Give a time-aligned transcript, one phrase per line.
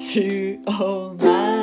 [0.00, 1.57] 主を待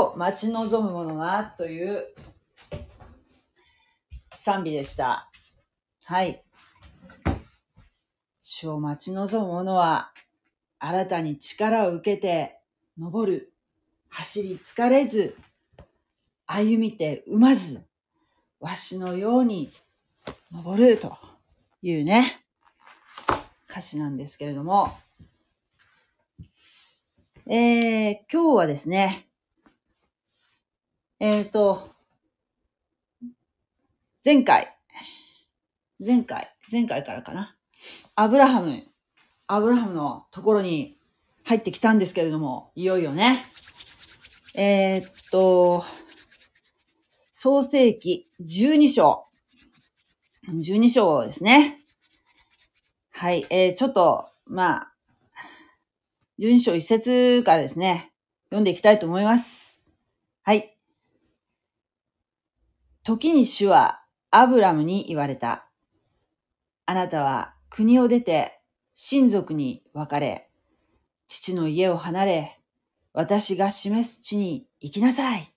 [0.00, 1.44] 主を待ち望む者は？
[1.58, 2.06] という
[4.32, 5.30] 賛美でした。
[6.04, 6.42] はい。
[8.40, 10.10] 主を待ち望む者は、
[10.78, 12.56] 新たに力を受けて、
[12.98, 13.52] 登る、
[14.08, 15.36] 走り疲れず、
[16.46, 17.82] 歩みてうまず、
[18.58, 19.70] わしのように
[20.50, 21.14] 登ると
[21.82, 22.42] いうね、
[23.68, 24.96] 歌詞なんですけれども、
[27.46, 29.26] えー、今日はですね、
[31.22, 31.90] えっ、と、
[34.24, 34.74] 前回、
[36.02, 37.58] 前回、前回からかな。
[38.14, 38.82] アブラハム、
[39.46, 40.96] アブラハムのところに
[41.44, 43.42] 入ってきたんですけれども、いよいよね。
[44.54, 45.84] えーっと、
[47.34, 49.26] 創世記12章。
[50.48, 51.80] 12章ですね。
[53.10, 54.92] はい、えー、ちょっと、まあ、
[56.38, 58.10] 12章一節からですね、
[58.46, 59.90] 読んでいきたいと思います。
[60.42, 60.79] はい。
[63.02, 65.66] 時に主はアブラムに言われた。
[66.86, 68.60] あなたは国を出て
[68.94, 70.50] 親族に別れ、
[71.26, 72.60] 父の家を離れ、
[73.12, 75.52] 私が示す地に行きなさい。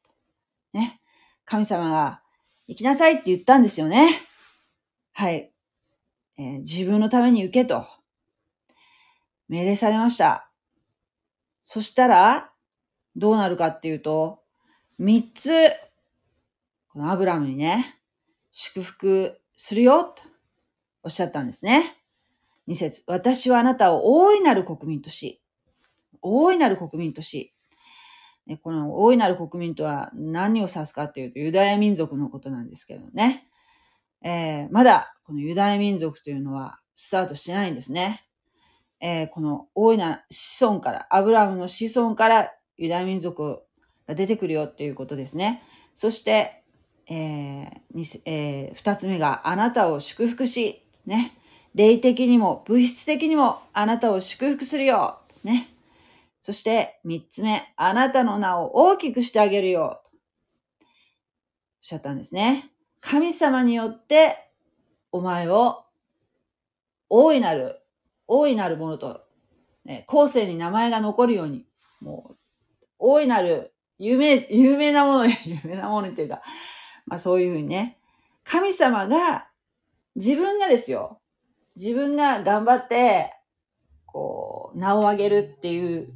[0.73, 1.02] ね。
[1.45, 2.21] 神様が
[2.67, 4.09] 行きなさいって言ったんですよね。
[5.11, 5.52] はい。
[6.38, 7.86] えー自分のために受けと
[9.49, 10.49] 命令されました。
[11.64, 12.52] そしたら、
[13.15, 14.42] どうなるかっていうと、
[14.98, 15.70] 三つ、
[16.93, 17.99] このアブラムにね、
[18.52, 20.21] 祝福するよ、と
[21.02, 21.98] おっしゃったんですね。
[22.67, 25.42] 二節、私はあなたを大いなる国民とし、
[26.21, 27.55] 大いなる国民とし、
[28.45, 33.48] ねこの大いなる国民とは何を指すかっていうと、ユダヤ民族のことなんですけどね。
[34.21, 38.23] えーまだこのユダヤ民族というのはスタートしてないんですね。
[38.99, 43.64] えーこの大いな子孫から、アブラムの子孫からユダヤ民族
[44.08, 45.64] が出てくるよっていうことですね。
[45.95, 46.62] そして、
[47.08, 51.37] えーえー二つ目があなたを祝福し、ね。
[51.75, 55.19] 霊的にも物質的にもあなたを祝福するよ。
[55.43, 55.69] ね。
[56.42, 60.02] そして三つ目、あなたの名を大きくしてあげるよ。
[60.81, 60.89] おっ
[61.81, 62.69] しゃったんですね。
[63.02, 64.37] 神様によって
[65.11, 65.83] お前を
[67.09, 67.80] 大いなる、
[68.27, 69.21] 大いなるものと、
[69.86, 71.65] ね、後世に名前が残るように、
[72.02, 72.36] もう、
[72.97, 76.42] 大いなる、有名、有名なもの、 有名なものっていうか、
[77.05, 77.97] まあそういうふうにね、
[78.43, 79.47] 神様が、
[80.15, 81.19] 自分がですよ、
[81.75, 83.33] 自分が頑張って、
[84.05, 86.13] こう、名を上げるっていう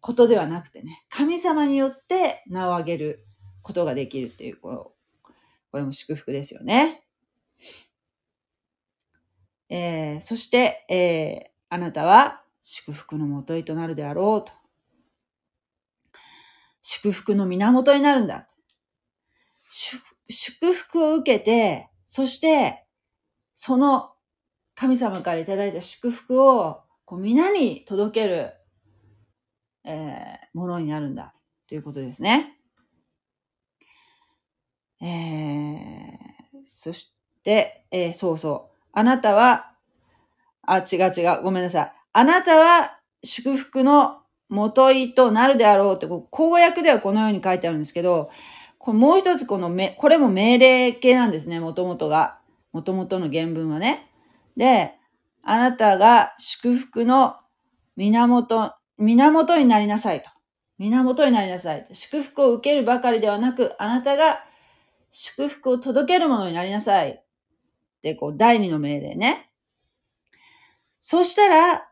[0.00, 3.26] ことではなくてね、神様によって名を上げる
[3.62, 4.92] ことができるっていう、この
[5.70, 7.04] これも祝福ですよね。
[9.70, 14.52] えーそして、えーあなたは祝福のもといとなるであろうと。
[16.80, 18.48] 祝福の源になるんだ。
[20.28, 22.84] 祝福を受けて、そして、
[23.54, 24.10] その
[24.74, 28.52] 神様からいただいた祝福をこう皆に届ける、
[29.84, 31.34] えーものになるんだ
[31.68, 32.58] ということですね。
[35.00, 36.18] えー
[36.64, 38.76] そして、えーそうそう。
[38.92, 39.72] あなたは、
[40.66, 41.42] あ、違う違う。
[41.42, 41.92] ごめんなさい。
[42.12, 48.30] あなたは祝福のもといとなるであろうって、こう公約ではこのように書いてあるんですけど、
[48.88, 52.38] これもう一つこのめ、これも命令形なんですね、もともとが。
[52.72, 54.10] もともとの原文はね。
[54.56, 54.94] で、
[55.42, 57.36] あなたが祝福の
[57.96, 60.30] 源、源になりなさいと。
[60.78, 61.86] 源になりなさい。
[61.92, 64.42] 祝福を受けるばかりではなく、あなたが
[65.10, 67.10] 祝福を届けるものになりなさい。
[67.10, 67.22] っ
[68.00, 69.50] て、こう、第二の命令ね。
[70.98, 71.90] そしたら、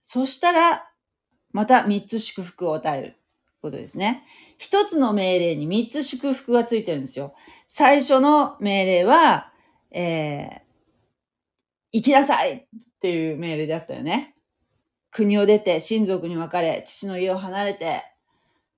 [0.00, 0.88] そしたら、
[1.50, 3.23] また三つ祝福を与える
[3.64, 4.24] ことですね。
[4.58, 7.34] 一つの命令に三つ祝福がついてるんですよ。
[7.66, 9.50] 最初の命令は、
[9.90, 10.60] えー、
[11.92, 12.66] 行きなさいっ
[13.00, 14.36] ていう命令だったよね。
[15.10, 18.04] 国を出て親族に別れ、父の家を離れて、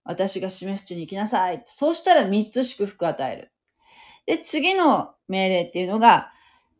[0.04, 1.64] 私が示す地に行きなさい。
[1.66, 3.52] そうしたら三つ祝福を与える。
[4.26, 6.30] で、次の命令っていうのが、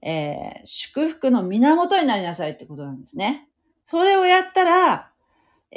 [0.01, 3.49] えー、祝福の源になりなさいってことなんですね。
[3.87, 5.11] それをやったら、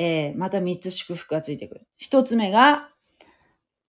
[0.01, 1.81] えー、また三つ祝福がついてくる。
[1.97, 2.89] 一つ目が、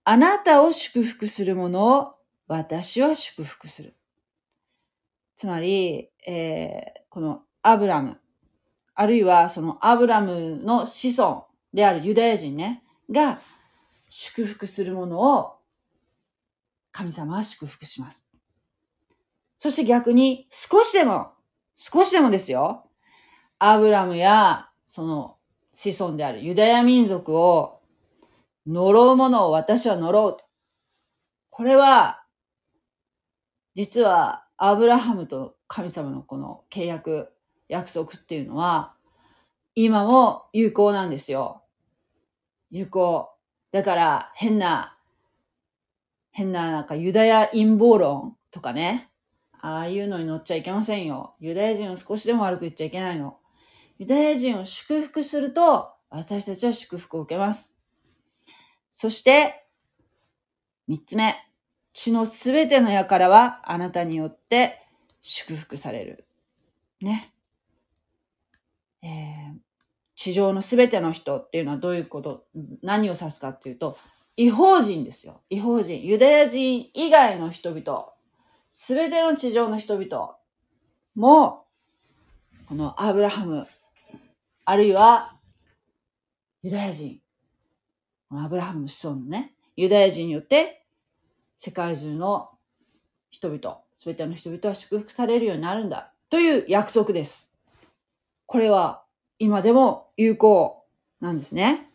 [0.02, 2.14] あなたを祝福するものを
[2.48, 3.94] 私は祝福する。
[5.36, 8.18] つまり、えー、このアブラム、
[8.96, 13.40] あるいはそのアブラムの子孫であるユダヤ人ね、が
[14.08, 15.58] 祝福するものを
[16.90, 18.26] 神様は祝福します。
[19.58, 21.34] そして逆に少しでも、
[21.76, 22.90] 少しでもですよ、
[23.60, 25.36] アブラムやその
[25.82, 27.80] 子孫であるユダヤ民族を
[28.66, 30.44] 呪うものを私は呪うと。
[31.48, 32.22] これは、
[33.74, 37.32] 実はアブラハムと神様のこの契約、
[37.66, 38.92] 約束っていうのは、
[39.74, 41.62] 今も有効なんですよ。
[42.70, 43.30] 有効。
[43.72, 44.98] だから変な
[46.32, 49.08] 変ななんかユダヤ陰謀論とかね。
[49.62, 51.36] ああいうのに乗っちゃいけませんよ。
[51.40, 53.39] ユダヤ人を少しでも悪く言っちゃいけないの。
[54.00, 57.76] ユダヤ人を祝福すると、私たちは祝福を受けます。
[58.90, 59.66] そして、
[60.88, 61.36] 三つ目。
[61.92, 64.80] 血のすべての輩はあなたによって
[65.20, 66.24] 祝福される。
[67.02, 67.30] ね。
[69.02, 69.58] えー、
[70.14, 72.46] 地上のすべての人っていうのはどういうこと、
[72.82, 73.98] 何を指すかっていうと、
[74.38, 75.42] 違法人ですよ。
[75.50, 76.02] 違法人。
[76.02, 78.06] ユダヤ人以外の人々、
[78.70, 80.36] すべての地上の人々
[81.14, 81.66] も、
[82.66, 83.66] このアブラハム、
[84.70, 85.32] あるいは
[86.62, 87.18] ユダヤ人、
[88.30, 90.84] アブラハムの子孫のね、ユダヤ人によって
[91.58, 92.50] 世界中の
[93.30, 97.52] 人々、すべての人々は祝福されるようになるんだという約束です。
[98.46, 99.02] これは
[99.40, 100.84] 今でも有効
[101.20, 101.90] なんですね。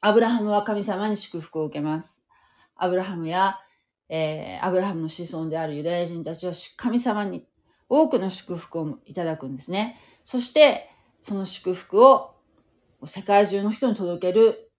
[0.00, 2.26] アブラハムは神様に祝福を受けます。
[2.74, 3.60] アブラハムや、
[4.08, 7.46] えー、アブラハムの子孫であるユダヤ人たちは神様に
[7.88, 10.00] 多くの祝福をいただくんですね。
[10.24, 12.34] そして、その祝福を
[13.04, 14.70] 世界中の人に届ける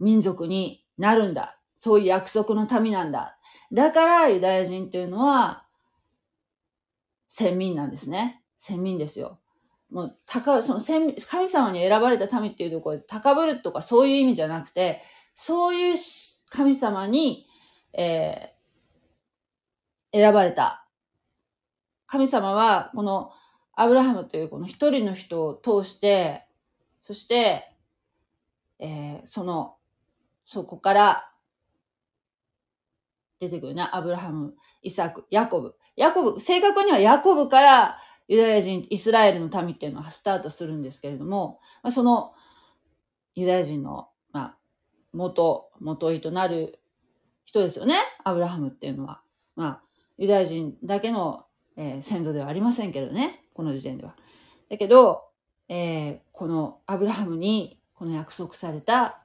[0.00, 1.58] 民族になるんだ。
[1.76, 3.38] そういう約束の民なんだ。
[3.72, 5.64] だからユダヤ人というのは
[7.28, 8.42] 先民なんですね。
[8.56, 9.40] 先民ですよ。
[9.90, 15.02] もう、高、その先、神様に選ばれた民っていうところで、高ぶるとかそういう意味じゃなくて、
[15.34, 15.96] そういう
[16.50, 17.46] 神様に、
[17.92, 20.86] えー、選ばれた。
[22.06, 23.30] 神様は、この、
[23.76, 26.44] アブラハムというこの一人の人を通して、
[27.02, 27.70] そして、
[28.78, 29.76] えー、その、
[30.44, 31.30] そこから、
[33.40, 33.88] 出てくるね。
[33.92, 35.74] アブラハム、イサク、ヤコブ。
[35.96, 37.98] ヤコブ、正確にはヤコブから
[38.28, 42.32] ユダヤ人、イスラエルの民っていうのはスタートするんですけれども、まあ、その
[43.34, 44.56] ユダヤ人の、まあ、
[45.12, 46.78] 元、元井となる
[47.44, 47.96] 人ですよね。
[48.24, 49.20] アブラハムっていうのは。
[49.56, 49.82] まあ、
[50.16, 51.44] ユダヤ人だけの、
[51.76, 53.43] えー、先祖ではありませんけどね。
[53.54, 54.14] この時点では。
[54.68, 55.24] だけど、
[55.68, 59.22] えー、このアブラハムにこの約束された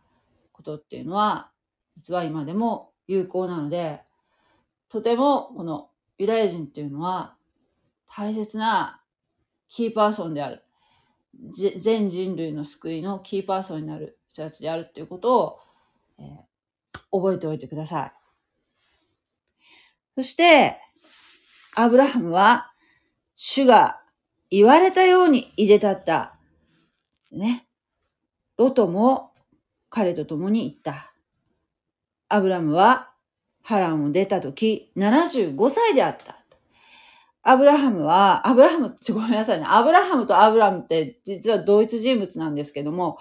[0.54, 1.52] ことっていうのは、
[1.98, 4.02] 実は今でも有効なので、
[4.88, 7.36] とてもこのユダヤ人っていうのは
[8.08, 9.02] 大切な
[9.68, 10.64] キーパーソンである。
[11.52, 15.60] 全人類の救いのキーパーソンになる人たちであるっていうことを、
[16.20, 18.14] えー、覚えておいてください。
[20.16, 20.78] そして、
[21.76, 22.74] アブラハムは、
[23.36, 24.02] 主が
[24.52, 26.36] 言われたようにいでたった。
[27.32, 27.66] ね。
[28.58, 29.32] ロトも
[29.90, 31.14] 彼と共に行った。
[32.30, 33.12] アブラムは
[33.64, 36.40] ハランを出た時75歳であった。
[37.42, 39.66] アブラハムは、アブラハム、ごめんなさいね。
[39.68, 43.18] アブラハムとアブラムって実は同一人物なんですけども、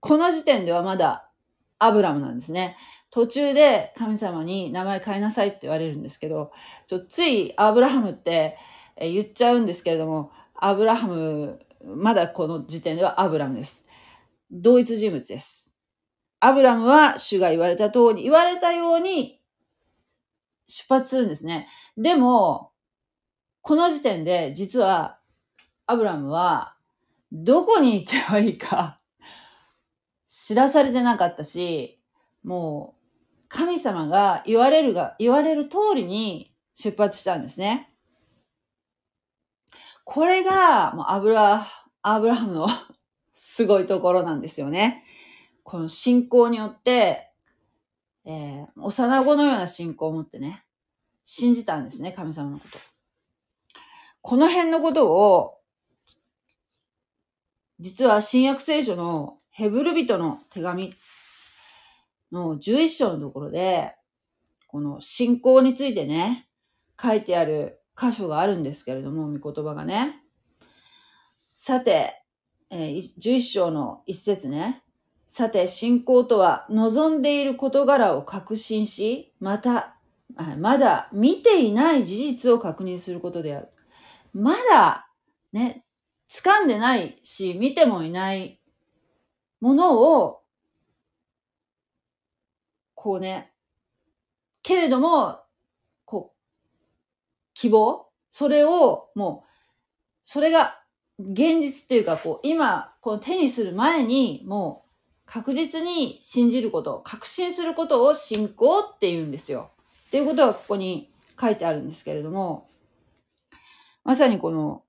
[0.00, 1.30] この時点ではまだ
[1.78, 2.76] アブラムなんですね。
[3.10, 6.52] 途中で神様に名前変えなさいって言われるんですけど、
[6.86, 8.58] ちょついアブラハムって
[8.98, 13.86] 言っちゃうんですけれども、アブラハム、まだこの時点ではアブラムです。
[14.50, 15.72] 同一人物です。
[16.40, 19.40] アブラムは主が言われた通り、言われたように
[20.68, 21.68] 出発するんですね。
[21.96, 22.72] でも、
[23.62, 25.18] この時点で実は
[25.86, 26.76] アブラムは
[27.32, 29.00] どこに行けばいいか
[30.26, 32.00] 知らされてなかったし、
[32.42, 37.93] もう神様が言われるが、言われる通りに出発したんですね。
[40.04, 41.66] これが、もうアブラ、
[42.02, 42.66] アブラハムの
[43.32, 45.04] すごいところなんですよね。
[45.62, 47.30] この信仰によって、
[48.26, 50.64] えー、幼子のような信仰を持ってね、
[51.24, 52.78] 信じたんですね、神様のこと。
[54.20, 55.60] この辺のことを、
[57.80, 60.94] 実は新約聖書のヘブル人の手紙
[62.30, 63.94] の11章のところで、
[64.66, 66.48] この信仰についてね、
[67.00, 70.20] 書いてある箇所があるんですけれども、御言葉がね。
[71.52, 72.22] さて、
[72.70, 74.82] えー、11章の一節ね。
[75.28, 79.96] さて、信仰とは、望んでいる事柄を確信し、また、
[80.58, 83.68] まだ見ていない事実を確認することである。
[84.32, 85.08] まだ、
[85.52, 85.84] ね、
[86.28, 88.60] 掴んでないし、見てもいない
[89.60, 90.42] ものを、
[92.94, 93.52] こうね、
[94.62, 95.43] けれども、
[97.64, 98.04] 希望？
[98.30, 99.48] それを、もう、
[100.22, 100.82] それが
[101.18, 104.90] 現実っていうか、こう、今、この手にする前に、もう、
[105.24, 109.70] 確実に信じること、確信することを信仰って言うんですよ。
[110.08, 112.68] っていうことがここに書いてあるんですけれども、
[114.04, 114.82] まさにこの、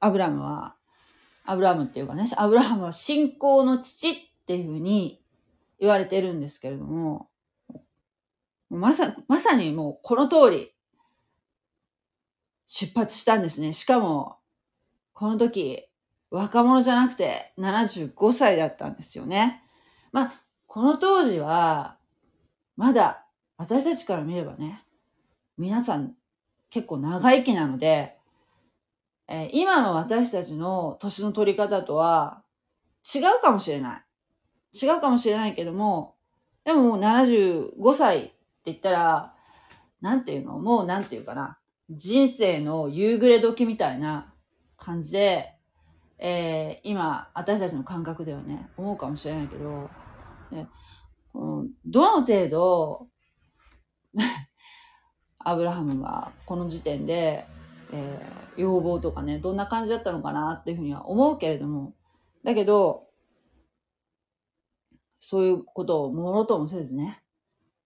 [0.00, 0.74] アブラムは、
[1.46, 4.14] アブラムっていうかね、アブラムは信仰の父っ
[4.46, 5.22] ていうふうに
[5.80, 7.30] 言われてるんですけれども、
[8.68, 10.74] まさ、まさにもうこの通り、
[12.68, 13.72] 出発したんですね。
[13.72, 14.36] しかも、
[15.14, 15.86] この時、
[16.30, 19.64] 若者じゃなくて75歳だったんですよね。
[20.12, 20.32] まあ、
[20.66, 21.96] この当時は、
[22.76, 23.24] まだ
[23.56, 24.84] 私たちから見ればね、
[25.56, 26.14] 皆さん
[26.70, 28.16] 結構長生きなので、
[29.26, 32.42] えー、今の私たちの年の取り方とは
[33.02, 34.02] 違うかもしれない。
[34.80, 36.16] 違うかもしれないけども、
[36.64, 38.34] でももう75歳って
[38.66, 39.34] 言ったら、
[40.02, 40.58] なんていうの？
[40.58, 41.58] もうなんていうかな。
[41.90, 44.32] 人生の夕暮れ時みたいな
[44.76, 45.54] 感じで、
[46.18, 49.88] えー、今、私たちの感覚ではね、思うかもしれないけど、
[50.50, 50.68] ね、
[51.86, 53.06] どの程度、
[55.38, 57.46] アブラハムがこの時点で、
[57.92, 61.94] えー、要望とかね、どんな感じだったのかなっていうふうには思うけれども、
[62.44, 63.06] だけど、
[65.20, 67.22] そういうことをもろともせずね、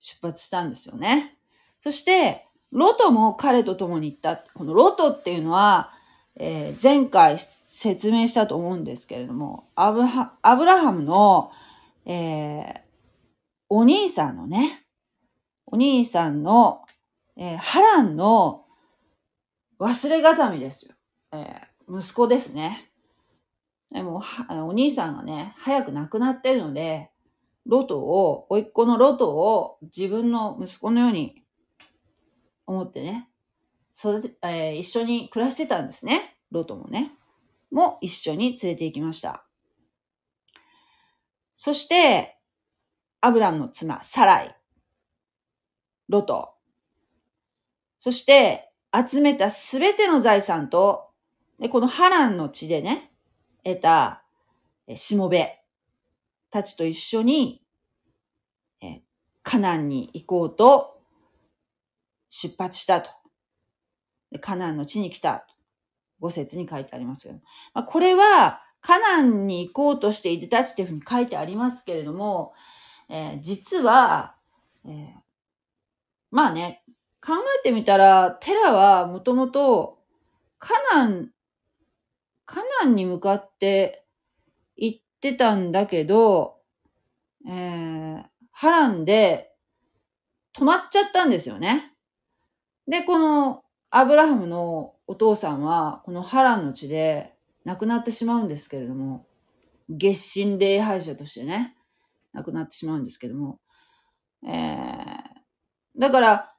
[0.00, 1.38] 出発したんですよね。
[1.80, 4.42] そして、ロトも彼と共に行った。
[4.54, 5.92] このロトっていうのは、
[6.36, 11.52] えー、前回説明したと思うんですけれども、アブハアブラハムの、
[12.06, 12.80] えー、
[13.68, 14.84] お兄さんのね、
[15.66, 16.82] お兄さんの、
[17.36, 18.64] えー、ハランの
[19.78, 20.94] 忘れがたみですよ。
[21.32, 22.90] えー、息子ですね。
[23.90, 24.22] でも
[24.66, 27.10] お兄さんがね、早く亡くなってるので、
[27.66, 31.41] ロトを、甥っ子のロトを自分の息子のように
[32.66, 33.28] 思ってね、
[33.96, 36.36] 育て、えー、一緒に暮らしてたんですね。
[36.50, 37.12] ロトもね。
[37.70, 39.44] も一緒に連れて行きました。
[41.54, 42.38] そして、
[43.20, 44.56] アブラムの妻、サライ、
[46.08, 46.54] ロト、
[48.00, 51.10] そして、集めたすべての財産と、
[51.58, 53.12] でこのハランの地でね、
[53.64, 54.24] 得た、
[54.94, 55.60] しもべ、
[56.50, 57.62] たちと一緒に、
[58.82, 59.02] え
[59.42, 61.01] カナンに行こうと
[62.34, 63.10] 出発したと。
[64.40, 65.46] カナンの地に来た。
[66.18, 67.40] 五節に書いてありますけど。
[67.74, 72.54] まあ、これは、カナンに行こうとしていたちっていうふうに書いてありますけれども、
[73.10, 74.34] えー、実は、
[74.86, 75.12] えー、
[76.30, 76.82] まあね、
[77.20, 79.98] 考えてみたら、テラはもともと、
[80.58, 81.30] カナン、
[82.46, 84.06] カナンに向かって
[84.76, 86.56] 行ってたんだけど、
[87.46, 89.52] えー、ハランで
[90.56, 91.91] 止まっちゃったんですよね。
[92.88, 97.34] で、このアブラハムのお父さんは、このハランの地で
[97.64, 99.26] 亡くなってしまうんですけれども、
[99.88, 101.76] 月神礼拝者としてね、
[102.32, 103.60] 亡くなってしまうんですけども、
[104.46, 106.52] えー、だから、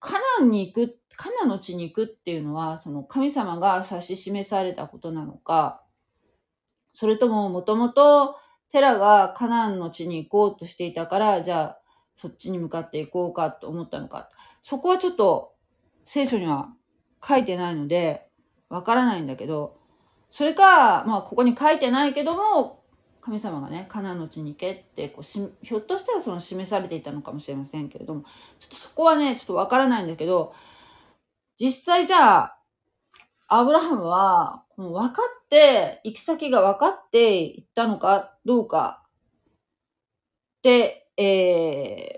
[0.00, 5.82] カナンに行く、カナンの地に行くっていうのは、その神様が指し示されたことなのか、
[6.92, 8.36] それとももともと
[8.70, 11.78] テラがカナンの地に行こうとしていたから、じゃあ
[12.16, 14.28] そっちに向かって行こうかと思ったのか。
[14.68, 15.54] そこはちょっと
[16.04, 16.68] 聖書には
[17.26, 18.28] 書いてないので、
[18.68, 19.78] わからないんだけど、
[20.30, 22.84] それか、まあここに書いてないけども、
[23.22, 28.24] 神様がね、カナの地に行けってこうし、ひょっとしたらその示されていたのかもしれませんけれども、
[28.60, 30.52] ちょっとそこはね、ちょっとわからないんだけど、
[31.58, 32.58] 実際じゃあ、
[33.48, 39.02] アブラハムは、分かって、行き先が分かって行ったのかどうか
[40.62, 42.17] で、えー、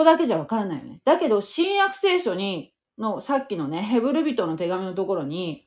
[0.00, 1.00] こだけじゃ分からないよね。
[1.04, 5.66] だけど、新約聖書に、の、さっきのね、ヘブル人の手紙のところに、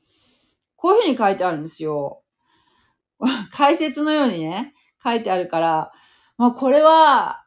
[0.76, 2.22] こういうふうに書いてあるんですよ。
[3.52, 5.92] 解説のようにね、書いてあるから、
[6.36, 7.44] まあこれは、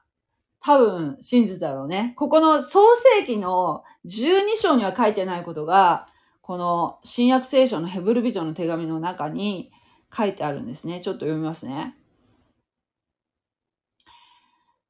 [0.62, 2.14] 多分真実だろうね。
[2.16, 6.06] ここの創世記の12章には書いてないことが、
[6.42, 9.72] この新約聖書のヘブル人の手紙の中に
[10.16, 11.02] 書いてあるんですね。
[11.02, 11.96] ちょっと読みますね。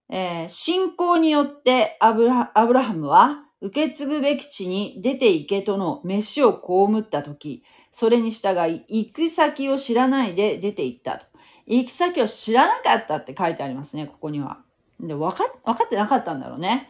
[0.09, 11.25] えー信仰によってアブラハムは受け継ぐべき地に出て行けとの飯を被ったとき、それに従い、行く先を知らないで出て行ったと。
[11.65, 14.59] 行き先を知らなかったって書いてありますね、ここには。
[14.99, 16.89] で、分か、分かってなかったんだろうね。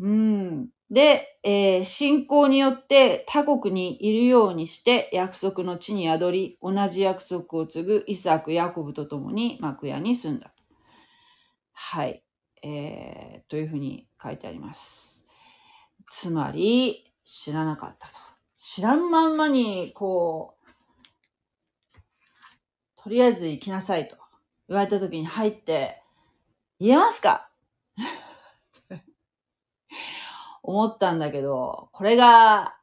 [0.00, 0.68] うん。
[0.90, 10.53] で、えー信仰によって他国にいるようにして約束の地に宿り、同じ約束を継ぐイサク、ヤコブと共に幕屋に住んだ。
[11.74, 12.24] はい。
[12.62, 15.26] えー、というふうに書いてあります。
[16.10, 18.14] つまり、知らなかったと。
[18.56, 22.00] 知らんまんまに、こう、
[22.96, 24.16] とりあえず行きなさいと
[24.68, 26.02] 言われた時に入って、
[26.80, 27.50] 言えますか？
[30.62, 32.78] 思ったんだけど、これが、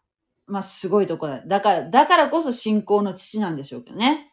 [0.46, 1.42] まあ、すごいとこだ。
[1.46, 4.31] だから、だからこそ信仰の父なんでしょうけどね。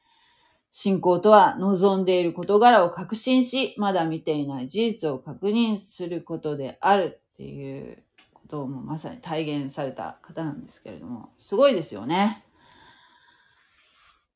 [0.70, 8.02] 信仰とは望んでいる事柄を確信し、まだ見ていない事実を確認することであるっていう
[8.34, 12.44] ことをもうまさに体現された方なんですけれども、すごいですよね。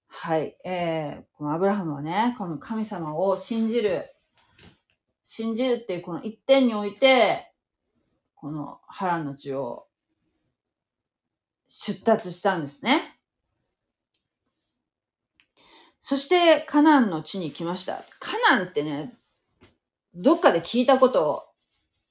[0.09, 0.57] はい。
[0.65, 4.15] えー、このアブラハムはね、この神様を信じる、
[5.25, 7.53] 信じるっていうこの一点において、
[8.35, 9.87] この波乱の地を
[11.69, 13.12] 出立したんですね。
[16.05, 18.03] そしてカナンの地に来ました。
[18.19, 19.15] カナンってね、
[20.15, 21.45] どっかで聞いたこと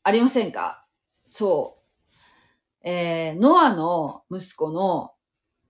[0.02, 0.86] ありませんか？
[1.26, 2.88] そう。
[2.88, 5.12] えー、ノアの息子の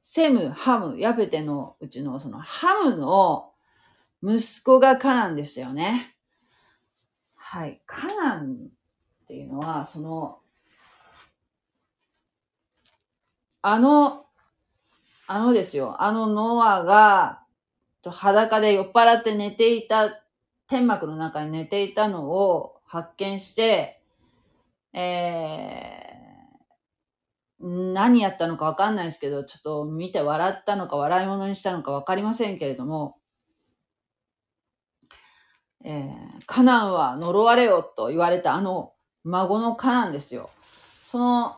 [0.03, 3.51] セム、ハム、ヤペテのうちのそのハムの
[4.23, 6.15] 息子がカナンですよね。
[7.35, 7.81] はい。
[7.87, 8.69] カナン
[9.23, 10.37] っていうのは、その、
[13.63, 14.27] あの、
[15.25, 17.40] あのですよ、あのノアが、
[18.01, 20.09] と裸で酔っ払って寝ていた、
[20.67, 24.01] 天幕の中に寝ていたのを発見して、
[24.93, 33.17] えー、何やったのかわかんないですけど、ちょっと見て笑ったのか笑い物にしたのかわかりませんけれども、
[35.83, 36.05] えー、
[36.45, 40.49] カナンは呪われよと言われたあの孫のカナンですよ。
[41.03, 41.57] その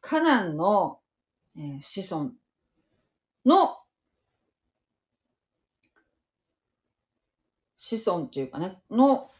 [0.00, 1.00] カナンの、
[1.56, 2.30] えー子孫
[3.44, 3.77] の
[7.96, 9.30] 子孫っていうかね、の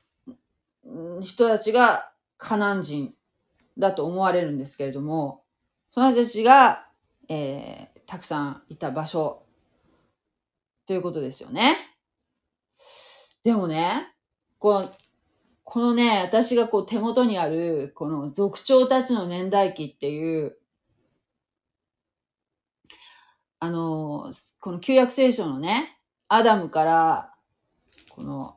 [1.23, 3.15] 人たちがカナン人
[3.77, 5.43] だと思われるんですけれども、
[5.91, 6.87] その人たちが、
[7.29, 9.43] えーたくさんいた場所
[10.87, 11.77] ということですよね。
[13.45, 14.15] でもね、
[14.59, 14.91] この、
[15.63, 20.57] このね、私がこう手元にある、この族長たちの年代記っていう、
[23.61, 27.35] あの、この旧約聖書のね、アダムから、
[28.19, 28.57] この、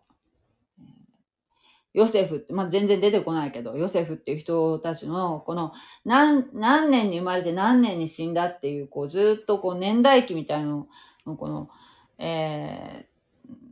[1.93, 5.73] ヨセフって、まあ、全然出てこないけど、ヨセフっていう人たちの、この、
[6.05, 10.87] 何、何年に生まれて何年に死んだっていう、こう、ずっとこう、年代記みたいなの
[11.25, 11.69] の、この、
[12.17, 13.11] えー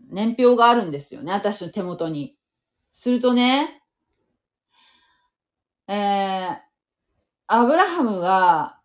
[0.09, 2.35] 年表があるんですよね、私の手元に。
[2.93, 3.83] するとね、
[5.87, 6.57] えー、
[7.47, 8.79] アブラハムが、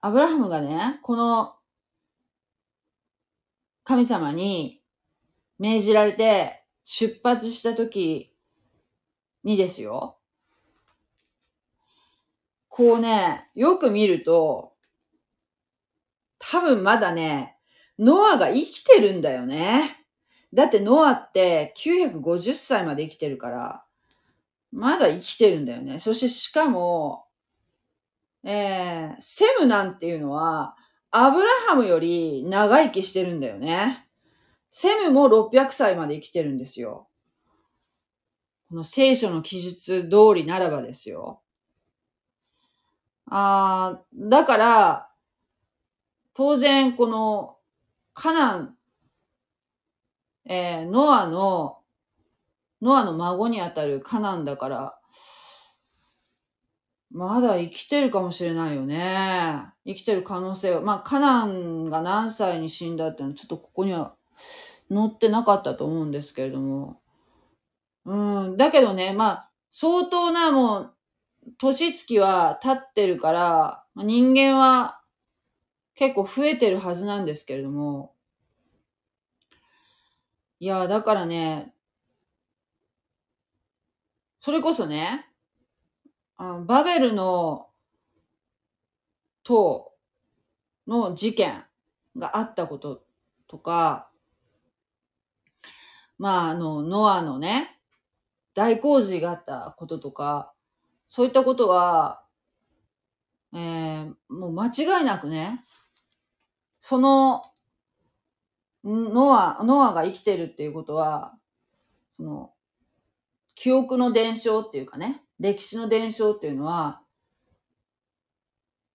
[0.00, 1.56] アブラハムがね、この
[3.84, 4.77] 神様に
[5.58, 8.32] 命じられて出発した時
[9.44, 10.18] にですよ。
[12.68, 14.74] こうね、よく見ると、
[16.38, 17.56] 多分まだね、
[17.98, 20.04] ノアが生きてるんだよね。
[20.54, 23.84] だってノアって950歳まで生きてるから、
[24.70, 25.98] まだ生きてるんだよね。
[25.98, 27.26] そしてしかも、
[28.44, 30.76] えー、セムなんていうのは、
[31.10, 34.07] アブラハムより長生きしてるんだよね。
[34.80, 37.08] セムも600歳まで生きてるんですよ。
[38.68, 41.42] この聖書の記述通りならばですよ。
[43.28, 45.10] あーだから、
[46.32, 47.56] 当然この
[48.14, 48.76] カナン、
[50.44, 51.78] えーノアの、
[52.80, 54.98] ノアの孫にあたるカナンだから、
[57.10, 59.72] まだ生きてるかもしれないよね。
[59.84, 60.82] 生きてる可能性は。
[60.82, 64.14] まあ、カナンが何歳に死んだってのはちょっとここには
[64.90, 67.00] 載ってなかったと思うんですけれども。
[68.04, 68.14] う
[68.50, 68.56] ん。
[68.56, 70.94] だけどね、まあ、相当なもう、
[71.58, 75.00] 年月は経ってるから、人間は
[75.94, 78.14] 結構増えてるはずなんですけれども。
[80.60, 81.74] いや、だからね、
[84.40, 85.26] それこそね、
[86.36, 87.68] あバベルの
[89.42, 89.92] 塔
[90.86, 91.64] の事件
[92.16, 93.02] があったこと
[93.48, 94.07] とか、
[96.18, 97.78] まあ、あの、ノアのね、
[98.54, 100.52] 大洪水があったこととか、
[101.08, 102.22] そういったことは、
[103.54, 105.64] えー、もう間違いなくね、
[106.80, 107.42] その、
[108.84, 111.34] ノア、ノアが生きてるっていうことは、
[112.16, 112.52] その、
[113.54, 117.00] 記憶の伝承っていうかね、歴史の伝承っていうのは、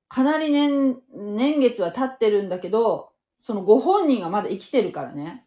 [0.07, 5.42] かなり年、年月は経ってるんだけど、そのご本人がまだ生きてるからね、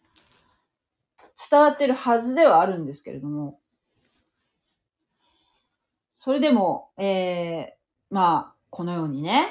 [1.51, 3.61] 伝わってるはずではあるんですけれども、
[6.16, 9.49] それでも、えー、まあ、このようにね、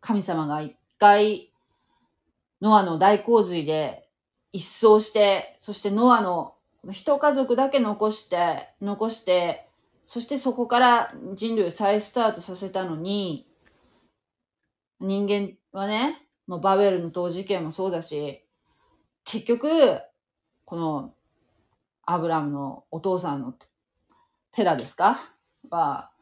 [0.00, 1.52] 神様が一回、
[2.60, 4.08] ノアの大洪水で
[4.52, 6.54] 一掃して、そしてノアの
[6.92, 9.68] 一家族だけ残して、残して、
[10.06, 13.46] そしてそこから人類を再スタートさせたのに、
[15.00, 18.44] 人間はね、もうバベルの塔事件もそうだし、
[19.24, 20.00] 結局、
[20.70, 21.14] この
[22.06, 23.56] アブラムのお父さんの
[24.52, 25.18] 寺ですか？
[25.68, 26.12] は、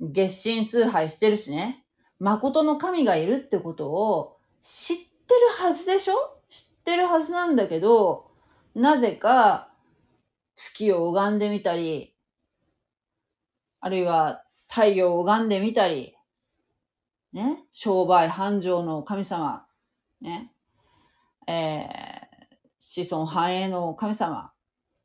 [0.00, 1.84] 月神崇拝してるしね、
[2.20, 5.02] 誠の神がいるってことを知って
[5.34, 6.14] るはずでしょ？
[6.48, 8.30] 知ってるはずなんだけど、
[8.76, 9.72] なぜか
[10.54, 12.14] 月を拝んでみたり、
[13.80, 16.14] あるいは太陽を拝んでみたり、
[17.32, 19.66] ね、商売繁盛の神様、
[20.20, 20.52] ね、
[21.48, 22.15] えー、
[22.88, 24.52] 子孫繁栄の神様、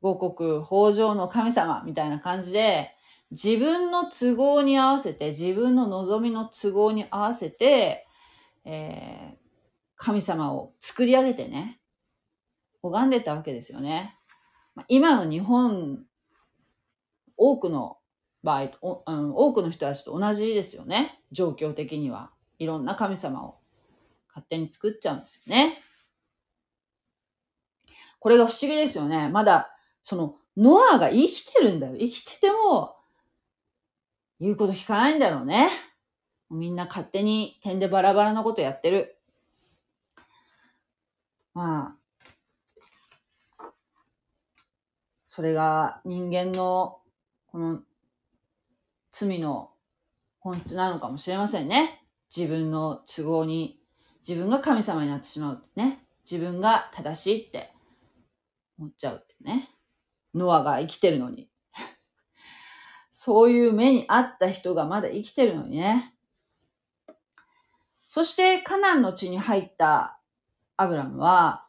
[0.02, 2.94] 五穀豊穣の神様みたいな感じで、
[3.32, 8.06] 自分の都合に合わせて、自分の望みの都合に合わせて、
[8.64, 9.36] えー、
[9.96, 11.80] 神様を作り上げてね、
[12.82, 14.14] 拝んでたわけですよね。
[14.86, 16.04] 今の日本、
[17.36, 17.98] 多くの
[18.44, 21.20] 場合、おあの多くの人たちと同じですよね。
[21.32, 22.30] 状況的には。
[22.60, 23.58] いろんな神様を
[24.28, 25.82] 勝手に作っちゃうんですよね。
[28.22, 29.28] これが不思議ですよね。
[29.30, 31.96] まだ、その、ノアが生きてるんだよ。
[31.96, 32.94] 生きてても、
[34.38, 35.70] 言うこと聞かないんだろうね。
[36.48, 39.18] みんな勝手に点でバラバラなことやってる。
[41.52, 41.96] ま
[43.58, 43.64] あ、
[45.26, 47.00] それが人間の
[47.48, 47.80] この
[49.10, 49.72] 罪の
[50.38, 52.04] 本質なのかもしれませんね。
[52.34, 53.80] 自分の都合に、
[54.26, 56.04] 自分が神様になってしまうね。
[56.30, 57.74] 自分が正しいって
[58.82, 59.70] 思っちゃうってね。
[60.34, 61.48] ノアが生きてるのに。
[63.10, 66.14] そういう目にあった人がまだ生きてるのにね。
[68.08, 70.18] そしてカナンの地に入った
[70.76, 71.66] アブラムは、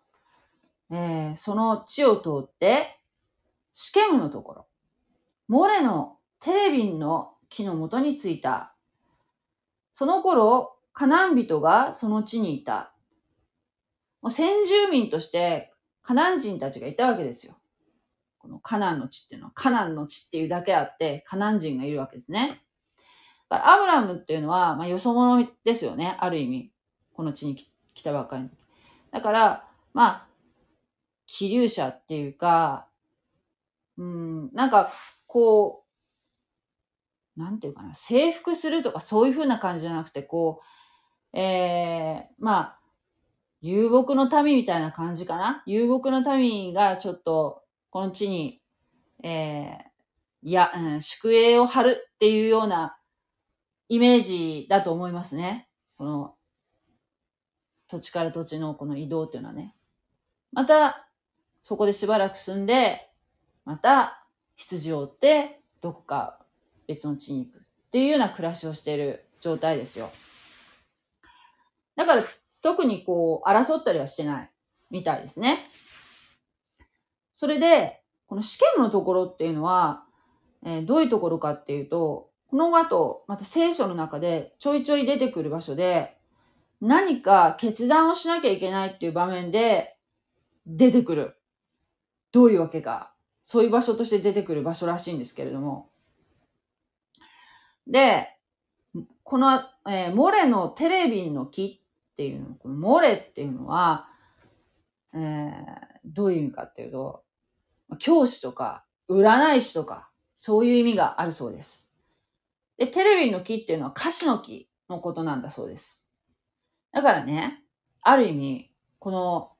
[0.89, 2.99] えー、その地を通って、
[3.71, 4.67] シケムのところ、
[5.47, 8.75] モレのテレビンの木の元に着いた。
[9.93, 12.93] その頃、カナン人がその地にいた。
[14.21, 15.72] もう先住民として
[16.03, 17.55] カナン人たちがいたわけですよ。
[18.37, 22.61] このカナンの地っていうのは、カナンの地っていうだけあって、カナン人がいるわけですね。
[23.49, 26.17] だからアブラムっていうのは、まあ、よそ者ですよね。
[26.19, 26.71] ある意味。
[27.13, 27.55] この地に
[27.93, 28.49] 来たばかりの。
[29.11, 30.27] だから、まあ、
[31.25, 32.87] 気流者っていうか、
[33.97, 34.91] うん、なんか、
[35.25, 35.85] こ
[37.37, 40.61] う、なんていうかな、征服するとかそういう風な感じじゃなくて、こ
[41.33, 42.79] う、ええー、まあ、
[43.65, 45.63] 遊牧の民みたいな感じかな？
[45.65, 48.61] 遊牧の民がちょっとこの地に、
[49.23, 52.97] えー、いや、うん、宿営を張るっていうような
[53.87, 55.69] イメージだと思いますね。
[55.97, 56.35] この
[57.87, 59.73] 土地から土地のこの移動っていうのはね。
[60.51, 61.07] また、
[61.63, 63.09] そこでしばらく住んで、
[63.63, 64.25] また
[64.57, 66.39] 羊を追って、どこか
[66.85, 70.11] 別の地に行くっていうような暮らしをしている状態ですよ。
[71.95, 72.23] だから、
[72.63, 74.49] 特にこう、争ったりはしてない
[74.89, 75.69] みたいですね。
[77.35, 80.05] それで、この試験のところっていうのは、
[80.65, 86.17] えー、どういうところかっていうと、この後、また聖書の中でちょいちょい出てくる場所で、
[86.79, 89.97] 何か決断をしなきゃいけないっていう場面で
[90.65, 91.35] 出てくる。
[92.31, 93.13] どういうわけか。
[93.43, 95.89] そういう場所として出てくる場所らしいんですけれども。
[97.87, 98.29] で、
[99.23, 101.82] この、えー、モレのテレビの木
[102.13, 104.07] っていうの、このモレっていうのは、
[105.15, 105.59] えー、
[106.05, 107.23] どういう意味かっていうと、
[107.97, 111.89] 教師とか、占い師とか、そういう意味があるそうです。
[112.77, 116.07] で、テレビの木っていうのは歌詞の木のことなんだそうです。
[116.91, 117.63] だからね、
[118.01, 119.51] ある意味、この、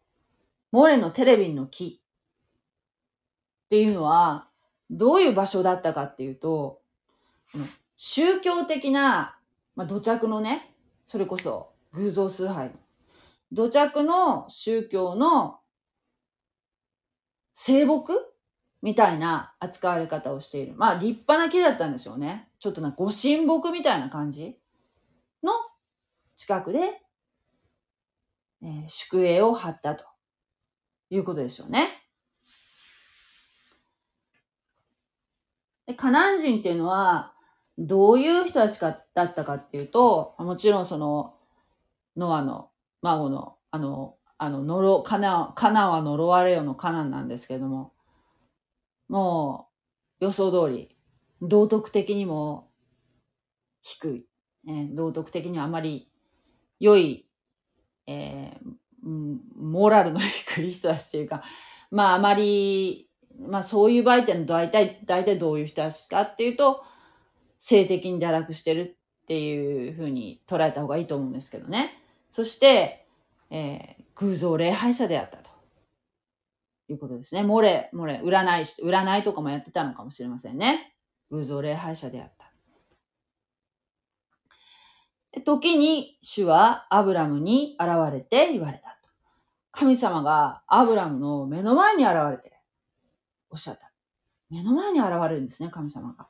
[0.71, 2.01] モレのテレビの木
[3.65, 4.47] っていうのは、
[4.91, 6.81] どういう場所だったかっていうと、
[7.97, 9.39] 宗教的な、
[9.75, 10.75] まあ、土着のね、
[11.07, 12.71] それこそ偶像崇拝、
[13.51, 15.59] 土着の宗教の
[17.53, 18.13] 聖木
[18.81, 20.73] みたいな扱われ方をしている。
[20.75, 22.49] まあ、立派な木だったんでしょうね。
[22.59, 24.57] ちょっとな、ご神木みたいな感じ
[25.43, 25.53] の
[26.35, 26.79] 近くで、
[28.61, 30.05] えー、宿営を張ったと
[31.09, 31.87] いうことでしょうね。
[35.85, 37.33] でカナン人っていうのは、
[37.77, 41.35] どういう人たちかだったかっていうと、もちろんその、
[42.15, 42.69] ノアの
[43.01, 47.93] 孫の、あの、あの、呪、カナ、カナは呪われよのカナンなんですけども、
[49.07, 49.69] も
[50.21, 50.95] う、予想通り、
[51.41, 52.69] 道徳的にも
[53.81, 54.25] 低い。
[54.67, 56.09] え道徳的にはあまり
[56.79, 57.27] 良い、
[58.07, 61.43] えー、モラルの低い人たちっていうか、
[61.91, 66.83] まああまり、まあそういう場合って大体、大体どういう人たちかっていうと、
[67.59, 72.02] 性的に堕落してるっていうふうに捉えた方がいいと思うんですけどね。
[72.33, 73.05] そして、
[73.51, 75.51] えー、偶像礼拝者であったと。
[76.89, 77.41] いうことですね。
[77.41, 80.95] 漏れ、漏れ、占いし、占いとかもやってたのかもしれませんね。
[81.29, 82.33] 偶像礼拝者であっ
[85.31, 85.41] た。
[85.41, 88.97] 時に主はアブラムに現れて言われた。
[89.69, 92.51] 神様がアブラムの目の前に現れて
[93.51, 93.91] おっしゃった。
[94.49, 96.27] 目の前に現れるんですね、神様が。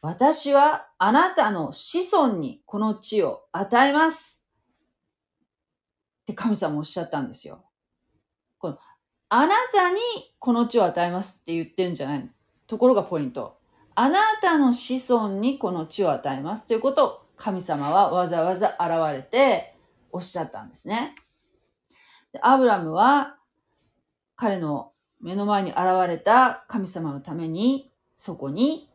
[0.00, 4.31] 私はあなたの子孫にこの地を与えます。
[6.22, 7.64] って神様おっしゃったんですよ。
[8.58, 8.78] この
[9.28, 10.00] あなたに
[10.38, 12.30] この地を与えますって言ってるんじゃない。
[12.66, 13.58] ところがポイント。
[13.94, 19.74] あなたの子孫にこの地を与えますということを神様はわざわざ現れて
[20.10, 21.14] おっしゃったんですね。
[22.32, 23.36] でアブラムは
[24.36, 28.88] 彼の目の前に現れた神様のためにそこに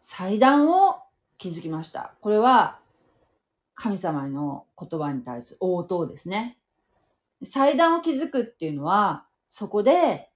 [0.00, 1.02] 祭壇を
[1.38, 2.14] 築きました。
[2.20, 2.78] これは
[3.74, 6.58] 神様の言葉に対する応答ですね。
[7.44, 10.30] 祭壇を築くっていうのはそこで、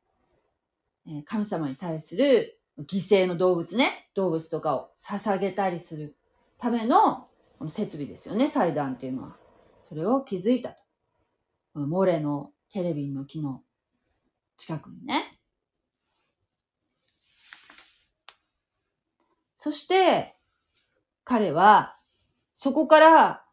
[1.25, 6.17] 神様に対する犠牲の動物ね、動物とかを捧げたりする
[6.59, 7.29] ための
[7.69, 9.37] 設備ですよね、祭壇っていうのは。
[9.85, 10.83] それを築いたと。
[11.73, 13.63] このモレのテレビの木の
[14.57, 15.39] 近くにね。
[19.57, 20.37] そして、
[21.25, 21.97] 彼は、
[22.55, 23.46] そこから、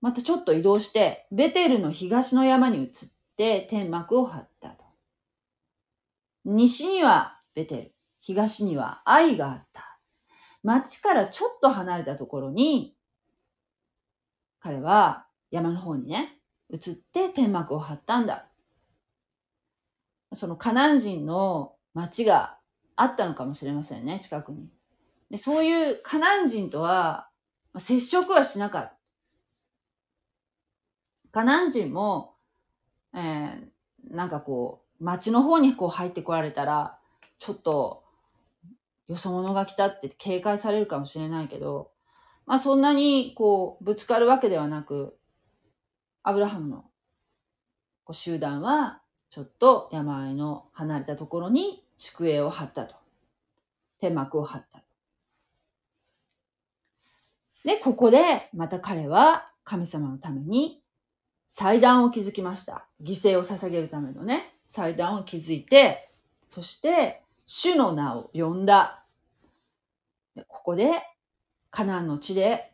[0.00, 2.90] またちょっと移動して、ベテルの東の山に移っ
[3.36, 4.84] て天幕を張ったと。
[6.44, 9.98] 西にはベテル、東には愛があった。
[10.62, 12.94] 町からちょっと離れたところに、
[14.60, 16.38] 彼は山の方にね、
[16.70, 18.48] 移って天幕を張ったんだ。
[20.34, 22.58] そのカナン人の町が
[22.96, 24.68] あったのかもしれませんね、近くに。
[25.30, 27.28] でそういうカナン人とは
[27.76, 28.97] 接触はしなかった。
[31.38, 32.34] カナン人も、
[33.14, 33.60] えー、
[34.10, 36.98] なんかこう、街の方にこう入ってこられたら、
[37.38, 38.02] ちょっと、
[39.06, 41.92] よそ者が来たって警戒されるかもしれないけど、
[42.44, 45.16] まあそんなにこう、ぶつかるわけではなく、
[46.24, 46.86] アブラハムの
[48.02, 52.96] こう集団は、ちょっと山あいの離れたところに宿営を張ったと。
[54.00, 54.82] 天幕を張った。
[57.64, 60.82] で、ここでまた彼は神様のために
[61.48, 62.86] 祭壇を築きました。
[63.02, 64.54] 犠牲を捧げるためのね。
[64.68, 66.10] 祭壇を築いて、
[66.50, 69.04] そして、主の名を呼んだ。
[70.46, 71.02] ここで、
[71.70, 72.72] カナンの地で、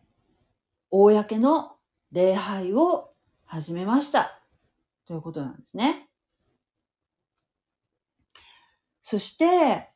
[0.91, 1.77] 公の
[2.13, 3.13] 礼拝を
[3.45, 4.41] 始めました。
[5.07, 6.09] ということなんですね。
[9.03, 9.91] そして、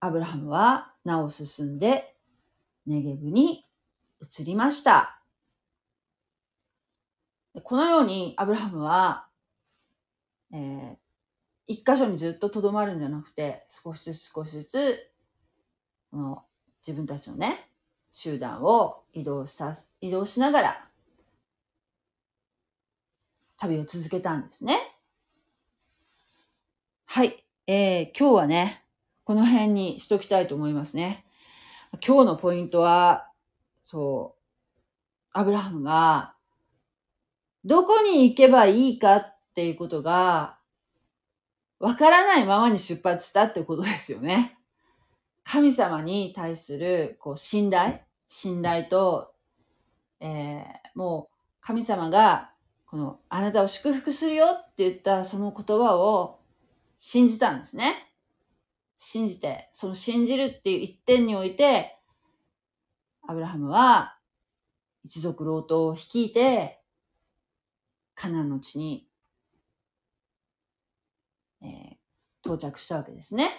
[0.00, 2.14] アブラハムは名を進んで、
[2.86, 3.66] ネゲブに
[4.20, 5.17] 移りました。
[7.62, 9.26] このように、アブラハムは、
[10.52, 10.96] えー、
[11.66, 15.10] 一箇所にずっと留まるんじゃなくて、少しずつ少しずつ、
[16.10, 16.44] この
[16.86, 17.70] 自分たちのね、
[18.10, 20.88] 集団を移動さ、移動しながら、
[23.58, 24.78] 旅を続けたんですね。
[27.04, 27.44] はい。
[27.66, 28.84] えー、今日はね、
[29.24, 31.26] この辺にしときたいと思いますね。
[32.06, 33.30] 今日のポイントは、
[33.82, 36.34] そう、アブラハムが、
[37.68, 40.56] どこに行けばいいかっていうことが、
[41.78, 44.56] わからないままに出発したってことですよね。
[45.44, 49.34] 神様に対する、こう、信頼信頼と、
[50.18, 50.62] えー、
[50.94, 52.52] もう、神様が、
[52.86, 56.40] この、あなたを祝福するよって言ったその言葉を
[56.98, 58.14] 信じたんですね。
[58.96, 61.98] 信じて、その信じるっていう一点において、
[63.26, 64.16] アブラハムは
[65.04, 66.77] 一族老頭を率いて、
[68.18, 69.06] カナンの地に
[71.62, 71.68] えー、
[72.42, 73.50] 到着したわけですね。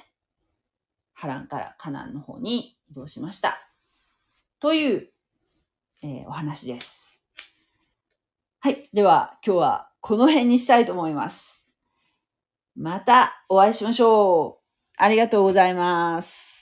[1.13, 3.57] ハランからカナンの方に移動しました。
[4.59, 5.09] という、
[6.01, 7.27] えーお話です。
[8.59, 8.89] はい。
[8.93, 11.69] では、今日はこの辺にしたいと思います。
[12.75, 14.63] またお会いしましょう。
[14.97, 16.58] ありがとうございます。